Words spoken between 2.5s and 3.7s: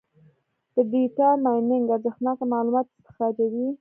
معلومات استخراجوي.